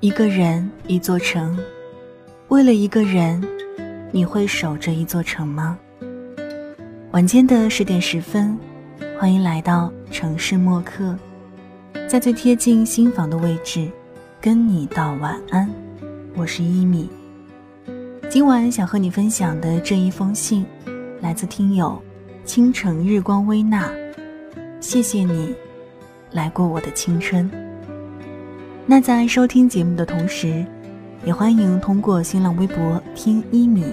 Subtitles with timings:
[0.00, 1.58] 一个人，一座城。
[2.48, 3.42] 为了一个人，
[4.12, 5.78] 你会守着一座城吗？
[7.12, 8.58] 晚间的十点十分，
[9.18, 11.18] 欢迎来到城市默客，
[12.06, 13.90] 在最贴近心房的位置，
[14.38, 15.66] 跟你道晚安。
[16.34, 17.08] 我是一米。
[18.28, 20.66] 今晚想和你分享的这一封信，
[21.22, 21.98] 来自听友
[22.44, 23.90] 倾城日光微娜。
[24.78, 25.54] 谢谢你，
[26.32, 27.50] 来过我的青春。
[28.88, 30.64] 那在收听节目的同时，
[31.24, 33.84] 也欢迎通过新浪微博“听一米”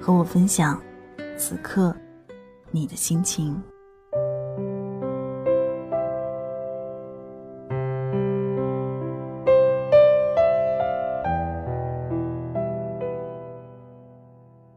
[0.00, 0.80] 和我分享
[1.36, 1.94] 此刻
[2.70, 3.62] 你的心情。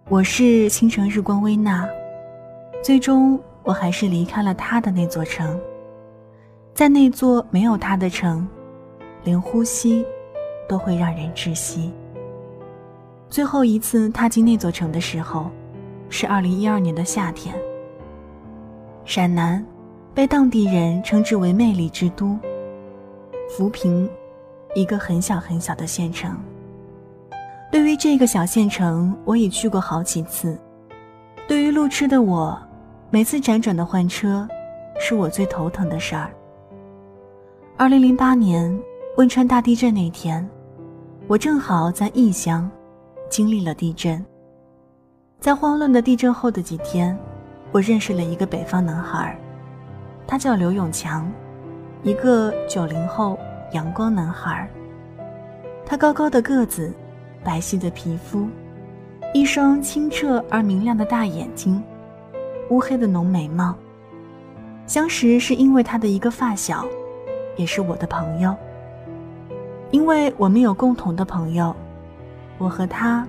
[0.09, 1.88] 我是倾城日光微娜，
[2.84, 5.57] 最终我还是离开了他的那座城，
[6.73, 8.45] 在那座没有他的城。
[9.24, 10.05] 连呼吸
[10.68, 11.91] 都会让人窒息。
[13.29, 15.49] 最后一次踏进那座城的时候，
[16.10, 17.55] 是二零一二年的夏天。
[19.05, 19.66] 陕南
[20.13, 22.38] 被当地人称之为“魅力之都”。
[23.49, 24.10] 浮萍，
[24.76, 26.38] 一个很小很小的县城。
[27.71, 30.57] 对于这个小县城，我已去过好几次。
[31.48, 32.57] 对于路痴的我，
[33.10, 34.48] 每次辗转的换车，
[34.99, 36.32] 是我最头疼的事儿。
[37.77, 38.79] 二零零八年。
[39.16, 40.44] 汶川大地震那天，
[41.28, 42.68] 我正好在异乡，
[43.30, 44.26] 经历了地震。
[45.40, 47.16] 在慌乱的地震后的几天，
[47.72, 49.38] 我认识了一个北方男孩，
[50.26, 51.32] 他叫刘永强，
[52.02, 53.38] 一个九零后
[53.72, 54.68] 阳光男孩。
[55.86, 56.91] 他高高的个子，
[57.44, 58.48] 白皙的皮肤，
[59.32, 61.84] 一双清澈而明亮的大眼睛，
[62.72, 63.76] 乌黑的浓眉毛。
[64.88, 66.84] 相识是因为他的一个发小，
[67.56, 68.56] 也是我的朋友。
[69.94, 71.74] 因为我们有共同的朋友，
[72.58, 73.28] 我和他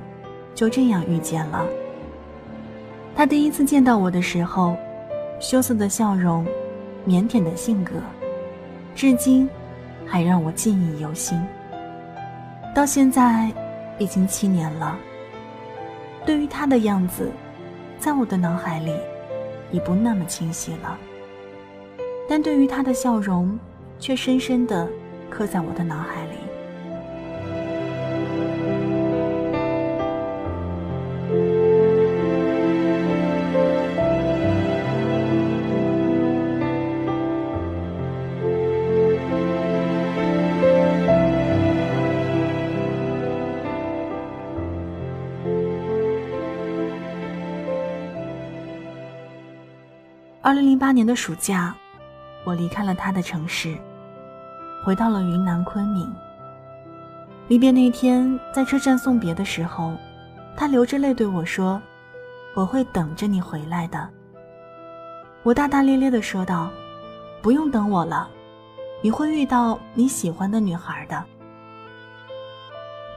[0.55, 1.63] 就这样遇见了。
[3.15, 4.75] 他第一次见到我的时候，
[5.39, 6.47] 羞涩的笑容，
[7.07, 7.93] 腼腆的性格，
[8.95, 9.47] 至今
[10.07, 11.39] 还让我记忆犹新。
[12.75, 13.53] 到现在
[13.99, 14.97] 已经七年了，
[16.25, 17.31] 对于他的样子，
[17.99, 18.95] 在我的脑海里
[19.71, 20.97] 已不那么清晰了，
[22.27, 23.59] 但对于他的笑容，
[23.99, 24.89] 却深深的
[25.29, 26.39] 刻在我的脑海里。
[50.55, 51.75] 二零零八年的暑假，
[52.45, 53.77] 我离开了他的城市，
[54.85, 56.09] 回到了云南昆明。
[57.49, 59.97] 离别那天，在车站送别的时候，
[60.57, 61.83] 他流着泪对我说
[62.55, 64.09] ：“我会等着你回来的。”
[65.43, 66.71] 我大大咧咧地说道
[67.43, 68.29] ：“不用等我了，
[69.03, 71.21] 你会遇到你喜欢的女孩的。”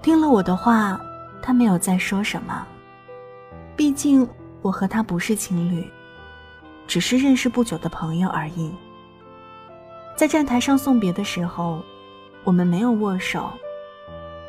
[0.01, 0.99] 听了我的话，
[1.39, 2.65] 他没有再说什么。
[3.75, 4.27] 毕竟
[4.63, 5.87] 我和他不是情侣。
[6.87, 8.71] 只是认识不久的朋友而已。
[10.15, 11.83] 在站台上送别的时候，
[12.43, 13.51] 我们没有握手，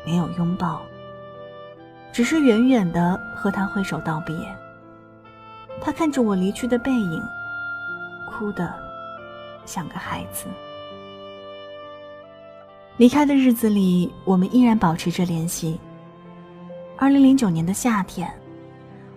[0.05, 0.81] 没有拥抱，
[2.11, 4.35] 只是远远的和他挥手道别。
[5.81, 7.21] 他看着我离去的背影，
[8.31, 8.73] 哭得
[9.65, 10.47] 像个孩子。
[12.97, 15.79] 离开的日子里，我们依然保持着联系。
[16.97, 18.29] 二零零九年的夏天，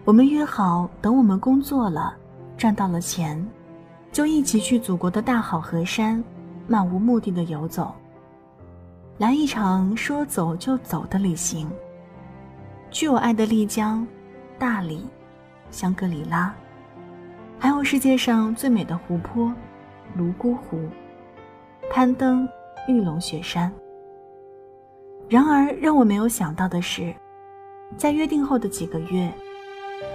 [0.04, 2.14] 我们约好等我们工作了。
[2.56, 3.44] 赚到了钱，
[4.12, 6.22] 就一起去祖国的大好河山，
[6.68, 7.94] 漫无目的的游走，
[9.18, 11.68] 来一场说走就走的旅行。
[12.90, 14.06] 去我爱的丽江、
[14.58, 15.08] 大理、
[15.70, 16.54] 香格里拉，
[17.58, 19.52] 还有世界上最美的湖泊——
[20.14, 20.78] 泸沽湖，
[21.90, 22.46] 攀登
[22.86, 23.72] 玉龙雪山。
[25.28, 27.14] 然而，让我没有想到的是，
[27.96, 29.32] 在约定后的几个月，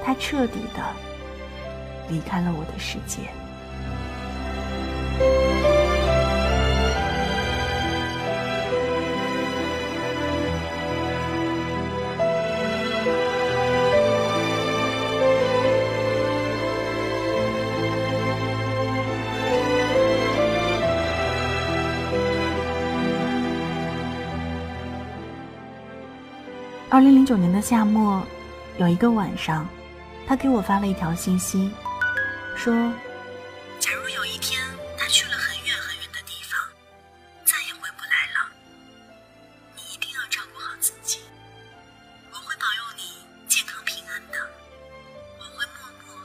[0.04, 1.07] 他彻底的。
[2.10, 3.22] 离开了我的世界。
[26.90, 28.24] 二零零九年的夏末，
[28.80, 29.68] 有一个晚上，
[30.26, 31.70] 他给我发了一条信息。
[32.58, 32.74] 说
[33.80, 34.60] 假如有一天
[34.98, 36.60] 他去了很远很远的地方
[37.46, 38.50] 再也回不来了
[39.76, 41.20] 你一定要照顾好自己。
[42.32, 44.40] 我会保佑你健康平安的
[45.40, 46.16] 我会默默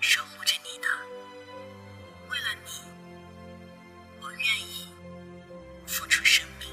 [0.00, 0.86] 守护着你的。
[2.30, 2.70] 为了你
[4.22, 4.86] 我愿意
[5.86, 6.68] 付出生命。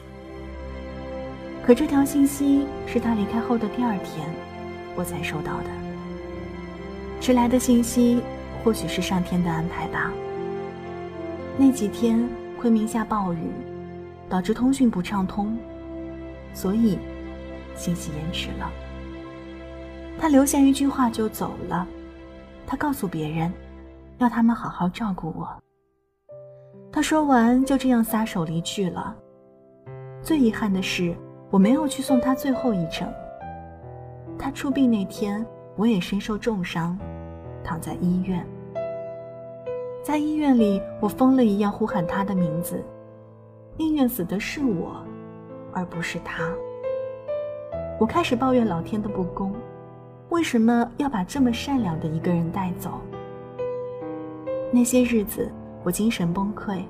[1.65, 4.29] 可这条信息是他离开后的第二天
[4.95, 5.69] 我才收到的。
[7.19, 8.21] 迟来的信息
[8.63, 10.11] 或许是上天的安排吧。
[11.57, 12.27] 那几天
[12.59, 13.39] 昆明下暴雨，
[14.29, 15.57] 导致通讯不畅通，
[16.53, 16.99] 所以
[17.75, 18.71] 信息延迟了。
[20.19, 21.87] 他留下一句话就走了，
[22.65, 23.51] 他告诉别人，
[24.17, 25.47] 要他们好好照顾我。
[26.91, 29.15] 他说完就这样撒手离去了。
[30.21, 31.15] 最遗憾的是，
[31.49, 33.07] 我没有去送他最后一程。
[34.37, 35.45] 他出殡那天，
[35.75, 36.97] 我也身受重伤，
[37.67, 38.47] 躺在医院。
[40.01, 42.81] 在医院里，我疯了一样呼喊他的名字，
[43.75, 45.03] 宁愿死的是我，
[45.73, 46.49] 而不是他。
[47.99, 49.53] 我开始抱怨老天的不公，
[50.29, 53.01] 为什么要把这么善良的一个人带走？
[54.71, 55.51] 那些日子，
[55.83, 56.83] 我精神崩溃，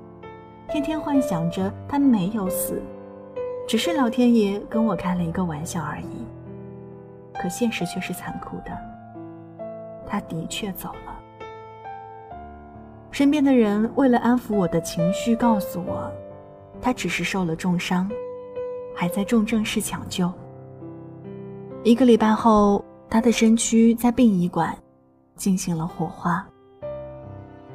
[0.70, 2.80] 天天幻想着他没有死，
[3.68, 6.24] 只是老天爷跟我开了一个玩笑而已。
[7.34, 8.72] 可现实却是残酷的，
[10.08, 11.20] 他的确走了。
[13.12, 16.12] 身边的人为了安抚我的情绪，告诉我，
[16.82, 18.10] 他只是受了重伤，
[18.96, 20.32] 还在重症室抢救。
[21.84, 24.78] 一个礼拜后，他的身躯在殡仪馆
[25.36, 26.48] 进行了火化。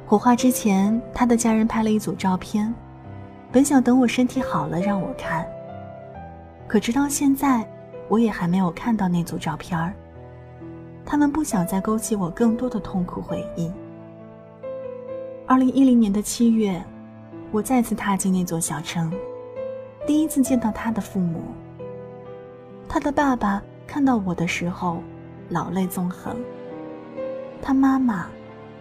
[0.05, 2.73] 火化之前，他的家人拍了一组照片，
[3.51, 5.45] 本想等我身体好了让我看，
[6.67, 7.67] 可直到现在，
[8.07, 9.93] 我也还没有看到那组照片儿。
[11.05, 13.71] 他们不想再勾起我更多的痛苦回忆。
[15.45, 16.83] 二零一零年的七月，
[17.51, 19.11] 我再次踏进那座小城，
[20.07, 21.41] 第一次见到他的父母。
[22.87, 25.03] 他的爸爸看到我的时候，
[25.49, 26.35] 老泪纵横。
[27.61, 28.27] 他妈妈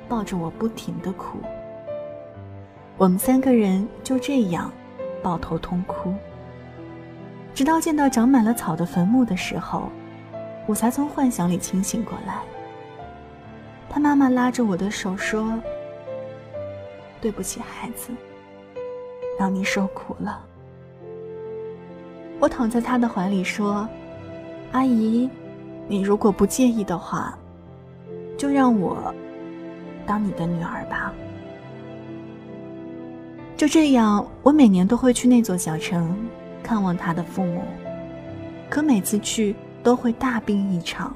[0.08, 1.38] 抱着我不停的哭。
[2.98, 4.70] 我们三个人就这样
[5.22, 6.14] 抱头痛哭，
[7.54, 9.88] 直到见到长满了草的坟墓的时候，
[10.66, 12.42] 我才从幻想里清醒过来。
[13.88, 15.52] 他妈妈拉着我的手说。
[17.20, 18.10] 对不起，孩子，
[19.38, 20.44] 让你受苦了。
[22.40, 23.88] 我躺在他的怀里说
[24.72, 25.30] ：“阿姨，
[25.86, 27.38] 你如果不介意的话，
[28.36, 29.14] 就让我
[30.04, 31.14] 当你的女儿吧。”
[33.56, 36.28] 就这样，我每年都会去那座小城
[36.60, 37.62] 看望他的父母，
[38.68, 41.14] 可每次去都会大病一场。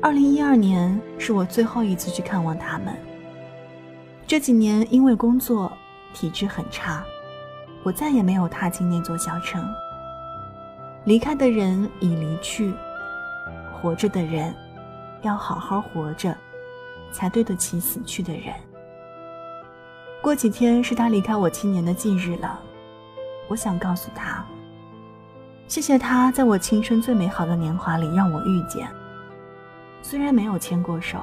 [0.00, 2.94] 二零一二年是我最后一次去看望他们。
[4.26, 5.70] 这几年因为工作，
[6.12, 7.04] 体质很差，
[7.82, 9.64] 我再也没有踏进那座小城。
[11.04, 12.72] 离开的人已离去，
[13.72, 14.54] 活着的人
[15.22, 16.34] 要好好活着，
[17.12, 18.54] 才对得起死去的人。
[20.22, 22.58] 过几天是他离开我七年的忌日了，
[23.46, 24.42] 我想告诉他，
[25.66, 28.88] 谢谢他在我青春最美好的年华里让我遇见。
[30.02, 31.18] 虽然没有牵过手，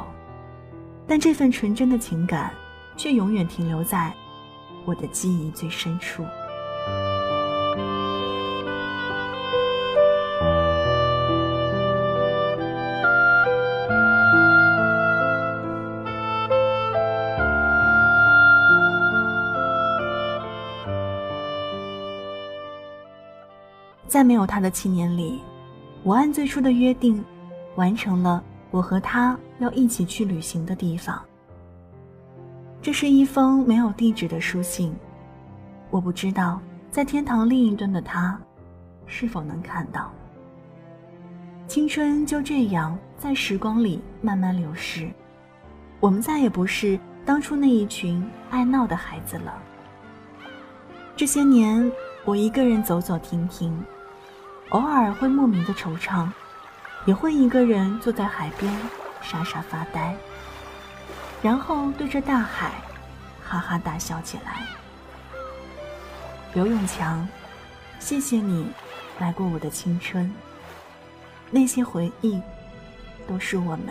[1.08, 2.52] 但这份纯真的情感。
[2.98, 4.14] 却永远停留在
[4.86, 6.26] 我的记忆最深处。
[24.22, 25.42] 在没有他的七年里，
[26.04, 27.26] 我按最初的约定，
[27.74, 31.20] 完成了我和他要一起去旅行的地方。
[32.84, 34.94] 这是一封没有地址的书信，
[35.90, 36.62] 我不知道
[36.92, 38.40] 在天堂另一端的他，
[39.08, 40.12] 是否能看到。
[41.66, 45.10] 青春就这样在时光里慢慢流逝，
[46.00, 49.52] 我们再也不是当初那一群爱闹的孩子了。
[51.16, 51.92] 这些年，
[52.24, 53.84] 我一个人走走停停，
[54.72, 56.30] 偶尔会莫名的惆怅，
[57.06, 58.74] 也会一个人坐在海边
[59.22, 60.16] 傻傻发呆。
[61.42, 62.72] 然后对着大海，
[63.44, 64.66] 哈哈大笑起来。
[66.54, 67.28] 刘永强，
[68.00, 68.68] 谢谢你
[69.20, 70.32] 来过我的青春。
[71.50, 72.42] 那些回忆，
[73.28, 73.88] 都是我们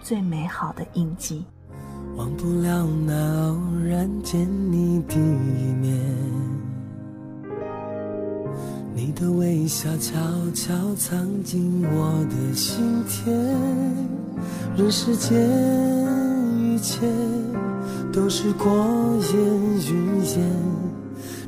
[0.00, 1.44] 最美好的印记。
[2.16, 5.98] 忘不了那偶然见你第一面，
[9.06, 10.18] 你的微笑悄
[10.54, 13.28] 悄藏进我的心田，
[14.78, 15.38] 人世间。
[16.56, 17.06] 一切
[18.10, 18.72] 都是过
[19.20, 19.38] 眼
[19.90, 20.50] 云烟，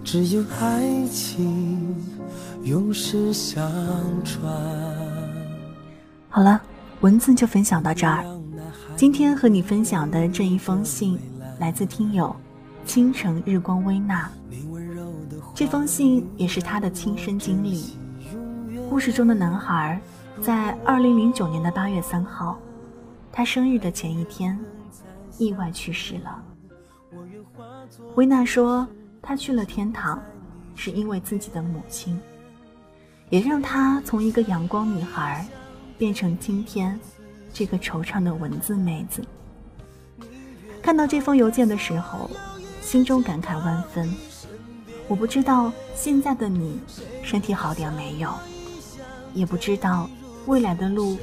[0.05, 1.97] 只有爱情
[2.63, 3.73] 永世相
[4.23, 4.53] 传。
[6.29, 6.61] 好了，
[7.01, 8.23] 文字就分享到这儿。
[8.97, 11.19] 今天和你分享的这一封信，
[11.59, 12.37] 来自听友
[12.85, 14.31] 倾城日光微娜。
[15.57, 17.97] 这封信也是他的亲身经历，
[18.91, 19.99] 故事中的男孩，
[20.43, 22.59] 在二零零九年的八月三号，
[23.33, 24.59] 他生日的前一天，
[25.39, 26.45] 意外去世了。
[28.17, 28.87] 维娜说，
[29.23, 30.23] 他去了天堂，
[30.75, 32.21] 是因为自己的母亲，
[33.31, 35.49] 也让他从一个阳光女孩，
[35.97, 37.01] 变成今天
[37.51, 39.25] 这个惆怅的文字妹子。
[40.83, 42.31] 看到这封邮件的时候，
[42.83, 44.07] 心中感慨万分。
[45.09, 46.81] 我不知道现在的你
[47.23, 48.33] 身体好点没有，
[49.35, 50.11] 也不知道
[50.47, 51.17] 未来的路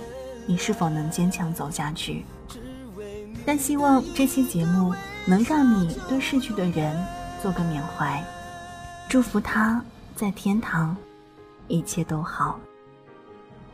[0.46, 2.24] 你是否能坚强走下去。
[3.46, 4.94] 但希望这期节目
[5.26, 6.98] 能让你对逝去的人
[7.42, 8.24] 做个缅怀，
[9.10, 9.84] 祝福他
[10.16, 10.96] 在天堂
[11.68, 12.58] 一切都好。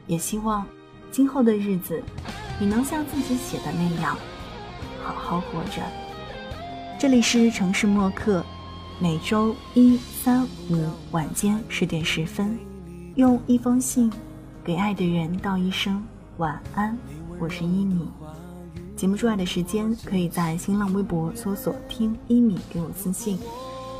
[0.07, 0.65] 也希望
[1.11, 2.01] 今后的日子
[2.59, 4.17] 你能像自己写的那样
[5.03, 5.83] 好好活着。
[6.97, 8.43] 这里是城市默客。
[9.01, 10.75] 每周一、三、五
[11.11, 12.59] 晚间十点十分，
[13.15, 14.11] 用一封信
[14.61, 16.03] 给爱的人道一声
[16.35, 16.97] 晚安。
[17.39, 18.09] 我是一米。
[18.97, 23.39] 节目之外的时间，可以在新浪微博搜索“听一米”给我私信，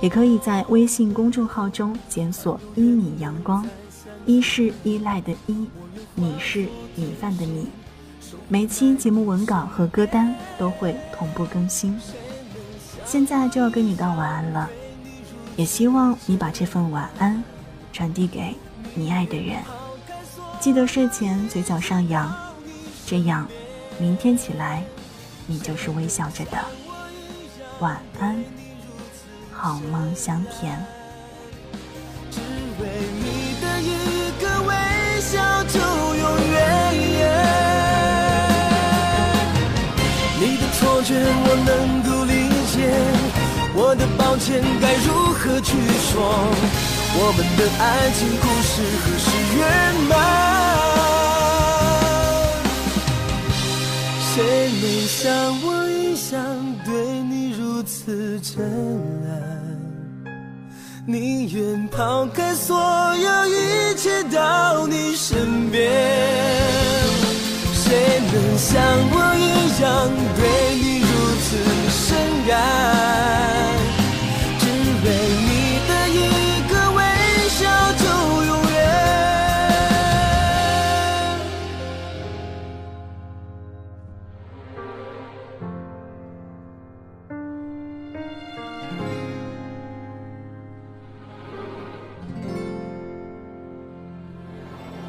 [0.02, 3.66] 也可以在微信公众号中检索“一米阳光”。
[4.28, 5.66] 一是依赖的依，
[6.16, 7.68] 米是米饭的米。
[8.50, 11.98] 每期节目文稿和歌单都会同步更新。
[13.06, 14.70] 现在就要跟你道晚安了。
[15.60, 17.44] 也希望你把这份晚安
[17.92, 18.56] 传递给
[18.94, 19.58] 你爱的人，
[20.58, 22.34] 记得睡前嘴角上扬，
[23.06, 23.46] 这样
[23.98, 24.82] 明天起来
[25.48, 26.58] 你就是微笑着的。
[27.82, 28.42] 晚安，
[29.52, 30.82] 好梦香甜。
[32.32, 32.40] 只
[32.82, 32.90] 为
[33.20, 35.59] 你的一个微笑
[44.82, 45.78] 该如何去
[46.12, 46.16] 说？
[47.22, 49.28] 我们的爱情故事何时
[49.58, 49.60] 圆
[50.08, 50.12] 满？
[54.22, 54.36] 谁
[54.82, 55.18] 能像
[55.64, 55.94] 我一
[56.32, 56.38] 样
[56.86, 56.88] 对
[57.24, 58.50] 你如此真
[59.26, 59.28] 爱？
[61.06, 62.78] 宁愿抛开所
[63.16, 65.92] 有一切到你身边。
[67.74, 68.80] 谁能像
[69.12, 69.88] 我一样
[70.38, 70.40] 对
[70.76, 71.08] 你如
[71.42, 71.48] 此
[71.90, 72.08] 深
[72.56, 72.58] 爱？